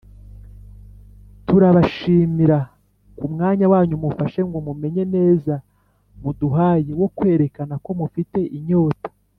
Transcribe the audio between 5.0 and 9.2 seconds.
neza muduhaye wo kwerekana ko mufite inyota